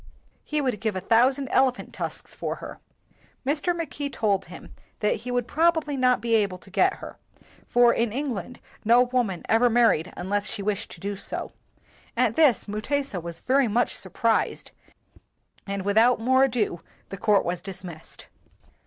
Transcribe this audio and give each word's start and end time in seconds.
He 0.43 0.61
would 0.61 0.81
give 0.81 0.95
a 0.95 1.01
thou 1.01 1.29
sand 1.29 1.47
elephant 1.51 1.93
tusks 1.93 2.33
for 2.33 2.55
her. 2.55 2.79
109 3.43 3.45
WHITE 3.45 3.45
MAN 3.45 3.51
OF 3.51 3.51
WORK 3.51 3.61
Mr. 3.61 3.77
Mackay 3.93 4.09
told 4.09 4.45
him 4.45 4.73
that 4.99 5.15
he 5.17 5.29
would 5.29 5.47
prob 5.47 5.77
ably 5.77 5.95
not 5.95 6.21
be 6.21 6.33
able 6.33 6.57
to 6.57 6.71
get 6.71 6.95
her, 6.95 7.19
for 7.67 7.93
in 7.93 8.11
England 8.11 8.59
no 8.83 9.03
woman 9.03 9.43
ever 9.47 9.69
married 9.69 10.11
unless 10.17 10.49
she 10.49 10.63
wished 10.63 10.89
to 10.89 10.99
do 10.99 11.15
so. 11.15 11.51
At 12.17 12.35
this, 12.35 12.67
Mutesa 12.67 13.21
was 13.21 13.41
very 13.41 13.67
much 13.67 13.95
sur 13.95 14.09
prised, 14.09 14.71
and 15.67 15.85
without 15.85 16.19
more 16.19 16.45
ado 16.45 16.81
court 17.21 17.45
was 17.45 17.61
dis 17.61 17.83
missed. 17.83 18.25